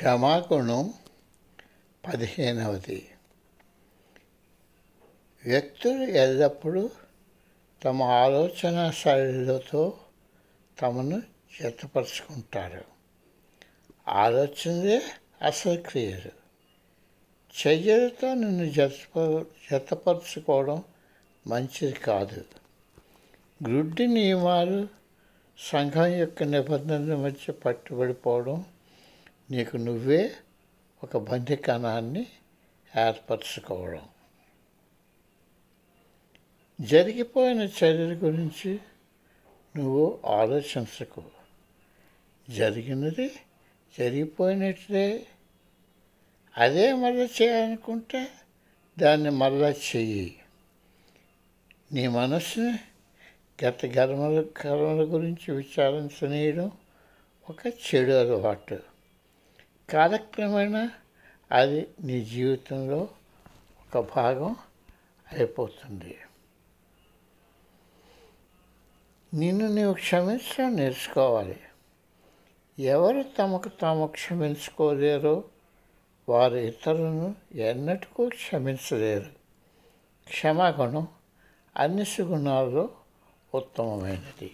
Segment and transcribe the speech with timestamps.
[0.00, 0.94] క్షమాగుణం
[2.08, 3.08] పదిహేనవది.
[5.46, 6.90] వ్యక్తులు ఎల్లప్పుడూ
[7.84, 9.98] తమ ఆలోచన శైలితో
[10.80, 11.22] తమను
[11.60, 12.84] జతపరుచుకుంటారు
[14.08, 15.02] ఆలోచనలే
[15.42, 16.32] అసలు క్రియలు.
[17.66, 20.84] చర్యలతో నిన్ను జతప జతపరుచుకోవడం
[21.46, 22.44] మంచిది కాదు.
[23.62, 24.88] గ్రుడ్డి నియమాలు
[25.58, 28.64] సంఘం యొక్క నిబంధనల మధ్య పట్టుబడిపోవడం
[29.50, 30.32] నీకు నువ్వే
[31.02, 32.26] ఒక బంధికణాన్ని
[32.98, 34.08] ఏర్పరచుకోవడం.
[36.80, 38.78] జరిగిపోయిన చర్యల గురించి
[39.76, 41.22] నువ్వు ఆలోచించకు.
[42.50, 43.30] జరిగినది
[43.98, 45.26] జరిగిపోయినట్లే.
[46.56, 48.28] అదే మళ్ళీ చేయాలనుకుంటే
[48.98, 50.38] దాన్ని మళ్ళా చెయ్యి.
[51.92, 52.78] నీ మనసుని
[53.64, 56.72] గత గర్మల కర్మల గురించి విచారించనీయడం
[57.50, 58.89] ఒక చెడు అలవాటు.
[59.92, 60.90] కాలక్రమేణా
[61.52, 63.08] అది నీ జీవితంలో
[63.96, 64.56] ఒక భాగం
[65.32, 66.18] అయిపోతుంది.
[69.34, 71.60] నిన్ను నీవు క్షమించడం నేర్చుకోవాలి.
[72.78, 75.44] ఎవరు తమకు తాము క్షమించుకోలేరో
[76.28, 79.30] వారు ఇతరులను ఎన్నటికూ క్షమించలేరు.
[80.28, 81.08] క్షమాగుణం
[81.76, 82.88] అన్ని సుగుణాల్లో
[83.54, 84.52] ఉత్తమమైనది.